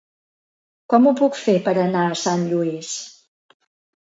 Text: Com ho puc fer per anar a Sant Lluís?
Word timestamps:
Com 0.93 1.05
ho 1.05 1.13
puc 1.19 1.37
fer 1.41 1.55
per 1.67 1.75
anar 1.83 2.07
a 2.09 2.17
Sant 2.23 2.47
Lluís? 2.55 2.91